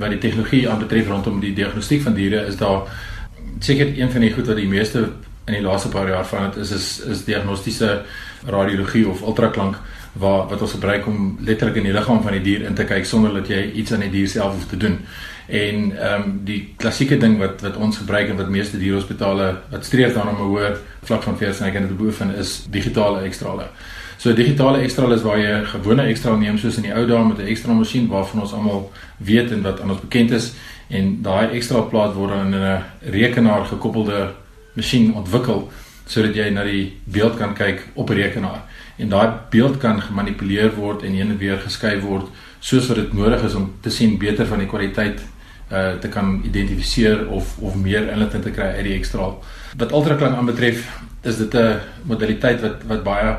[0.00, 2.88] wat die tegnologie aanbetref rondom die diagnostiek van diere is daar
[3.60, 5.04] seker een van die goed wat die meeste
[5.46, 8.02] in die laaste paar jaar van dit is is is diagnostiese
[8.46, 9.76] radiologie of ultraklank
[10.12, 13.06] waar wat ons gebruik om letterlik in die liggaam van die dier in te kyk
[13.06, 14.98] sonder dat jy iets aan die dier self hoef te doen.
[15.46, 19.84] En ehm um, die klassieke ding wat wat ons gebruik en wat meeste dierhospitale wat
[19.84, 23.66] streef daarna om 'n hoër vlak van versnyk en dit beoefen is digitale ekstrale.
[24.16, 27.24] So digitale ekstrale is waar jy 'n gewone ekstraal neem soos in die ou dae
[27.24, 30.52] met 'n ekstra masjien waarvan ons almal weet en wat aan ons bekend is
[30.88, 34.32] en daai ekstra plaat word in 'n rekenaar gekoppelde
[34.72, 35.70] masjien ontwikkel
[36.10, 38.62] sodat jy na die beeld kan kyk op 'n rekenaar
[38.98, 42.26] en daai beeld kan gemanipuleer word en heen en weer geskuif word
[42.60, 45.20] soos wat dit nodig is om te sien beter van die kwaliteit
[45.70, 49.38] uh te kan identifiseer of of meer inligting te kry uit die ekstraal.
[49.78, 50.82] Wat ultraklank aanbetref,
[51.22, 53.36] is dit 'n modaliteit wat wat baie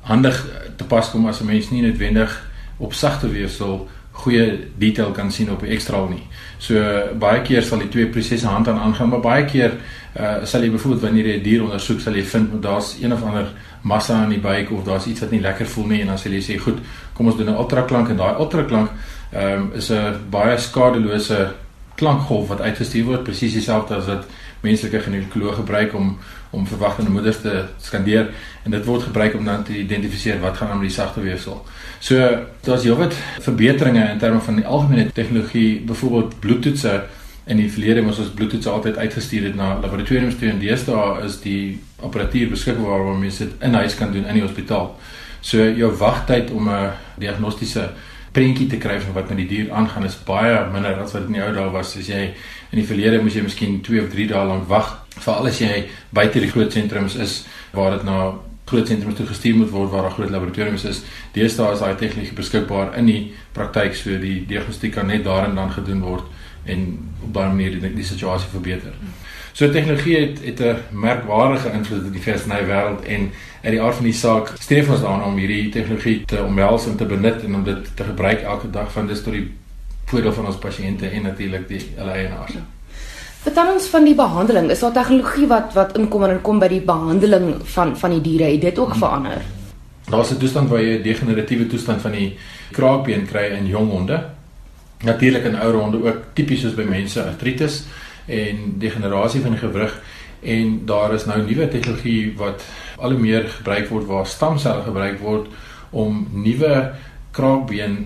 [0.00, 3.88] handig te pas kom as 'n mens nie noodwendig op sagte weefsel
[4.24, 4.46] goeie
[4.80, 6.22] detail kan sien op 'n ekstraal nie.
[6.58, 6.74] So
[7.18, 9.72] baie keer sal die twee prosesse hand aan aangaan, maar baie keer
[10.16, 13.22] uh sal jy byvoorbeeld wanneer jy 'n dier ondersoek, sal jy vind daar's een of
[13.22, 13.46] ander
[13.82, 16.32] massa aan die buik of daar's iets wat nie lekker voel nie en dan sal
[16.32, 16.78] jy sê goed,
[17.12, 18.90] kom ons doen 'n ultraklank en daai ultraklank
[19.32, 21.52] ehm um, is 'n baie skadelose
[21.94, 24.26] klankgolf wat uitgestuur word presies dieselfde as wat
[24.64, 26.18] menslike ginekoloog gebruik om
[26.54, 28.28] om verwagtende moeders te skandeer
[28.62, 31.64] en dit word gebruik om dan te identifiseer wat gaan aan met die sagte weefsel.
[31.98, 32.28] So
[32.62, 36.94] daar's heelwat verbeteringe in terme van die algemene tegnologie, byvoorbeeld bloedtoetse
[37.44, 41.40] in die verlede moes ons bloedtoetse altyd uitgestuur het na laboratoriums toe en deesdae is
[41.42, 44.94] die apparatuur beskikbaar waar mense dit in huis kan doen in die hospitaal.
[45.44, 47.90] So jou wagtyd om 'n diagnostiese
[48.34, 51.36] prentjie te kry van wat met die dier aangaan is baie minder as wat in
[51.38, 51.94] die ou dae was.
[52.00, 52.22] As jy
[52.72, 55.84] in die verlede moes jy miskien 2 of 3 dae lank wag veral as jy
[56.14, 57.44] buite die groot sentrums is
[57.76, 58.18] waar dit na
[58.64, 61.02] groot sentrums toe gestuur moet word waar daar groot laboratoriums is.
[61.32, 63.20] Deesdae is daai tegnologie beskikbaar in die
[63.52, 66.24] praktyk so die diagnostiek kan net daar en dan gedoen word
[66.64, 66.86] en
[67.22, 68.94] op daardie manier die, die situasie verbeter.
[69.54, 73.30] So tegnologie het het 'n merkwaardige invloed op die versny wêreld en
[73.62, 76.96] uit die aard van die saak streef ons daarna om hierdie tegnologie te omhels en
[76.96, 79.50] te benut en om dit te gebruik elke dag van dis tot die
[80.04, 82.52] voordeel van ons pasiënte en natuurlik die hulle eienaars.
[82.52, 82.64] Ja.
[83.44, 84.70] Vertel ons van die behandeling.
[84.70, 88.52] Is daar tegnologie wat wat inkom en kom by die behandeling van van die diere?
[88.52, 89.02] Het dit ook hmm.
[89.04, 89.42] verander?
[90.08, 92.36] Daar's 'n toestand waar jy 'n degeneratiewe toestand van die
[92.72, 94.34] kraakbeen kry in jong honde
[95.04, 97.82] natuurlik in ouer honde ook tipies soos by mense artritis
[98.26, 99.94] en degenerasie van die gewrig
[100.54, 102.64] en daar is nou nuwe tegnologie wat
[102.96, 105.48] al hoe meer gebruik word waar stamselle gebruik word
[105.90, 106.74] om nuwe
[107.36, 107.98] kraakbeen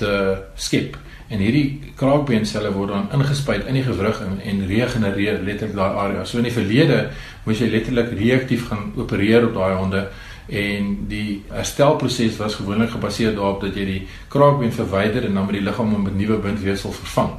[0.00, 0.12] te
[0.56, 0.96] skep
[1.30, 6.24] en hierdie kraakbeenselle word dan ingespuit in die gewrig en, en regenereer letterlik daai area.
[6.26, 7.04] So in die verlede
[7.44, 10.08] moes jy letterlik reaktief gaan opereer op daai honde
[10.50, 14.00] en die herstelproses was gewoonlik gebaseer daarop dat jy die
[14.32, 17.30] kraakbeen verwyder en dan met die liggaam om 'n nuwe bindweefsel vervang.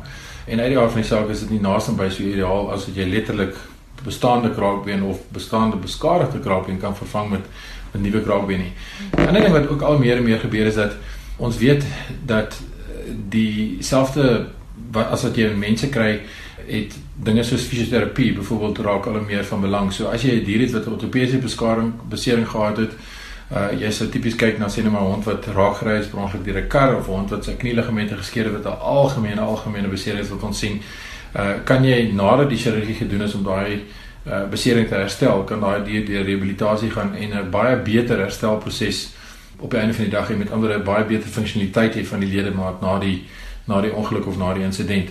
[0.47, 2.85] En uit die aard van die saak is dit nie naaste by so ideaal as
[2.87, 3.55] wat jy letterlik
[4.03, 7.45] bestaande kraakbeen of bestaande beskadigde kraakbeen kan vervang met
[7.93, 8.73] 'n nuwe kraakbeen nie.
[9.17, 10.95] 'n Ander ding wat ook al meer en meer gebeur is dat
[11.41, 11.83] ons weet
[12.25, 12.55] dat
[13.29, 14.47] dieselfde
[14.93, 16.19] as wat jy mense kry
[16.67, 16.93] het
[17.25, 19.93] dinge soos fisioterapie byvoorbeeld raak al meer van belang.
[19.93, 22.93] So as jy 'n dier het wat ortopediese beskaring besering gehad het,
[23.51, 26.45] uh jy sou tipies kyk na sien 'n hond wat raak gery is per ongeluk
[26.45, 29.87] deur 'n kar of 'n hond wat sy knieliggamente geskeur het wat 'n algemene algemene
[29.87, 30.81] besering is wat ons sien.
[31.35, 33.83] Uh kan jy nadat die chirurgie gedoen is om daai
[34.27, 39.09] uh besering te herstel, kan daai dier deur rehabilitasie gaan en 'n baie beter herstelproses
[39.61, 42.29] op die einde van die dag hê met ander baie beter funksionaliteit hê van die
[42.29, 43.21] ledemaat na die
[43.65, 45.09] na die ongeluk of na die insident.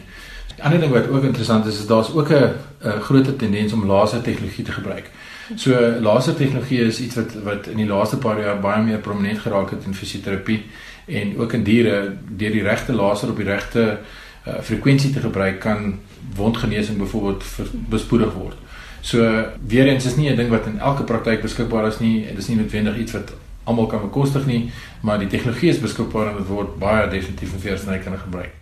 [0.57, 4.23] Die ander ding wat ook interessant is is daar's ook 'n groter tendens om laser
[4.23, 5.11] tegnologie te gebruik.
[5.57, 9.39] So laser tegnologie is iets wat wat in die laaste paar jaar baie meer prominent
[9.39, 10.63] geraak het in fisioterapie
[11.07, 13.99] en ook in diere deur die regte laser op die regte
[14.47, 15.99] uh, frekwensie te gebruik kan
[16.37, 17.45] wondgenesing byvoorbeeld
[17.89, 18.57] bespoedig word.
[19.01, 22.27] So weer eens is nie 'n ding wat in elke praktyk beskikbaar is nie.
[22.27, 23.33] Dit is nie noodwendig iets wat
[23.65, 24.63] almal kan bekostig nie,
[25.01, 28.61] maar die tegnologie is beskikbaar en dit word baie definitief in versnykende gebruik.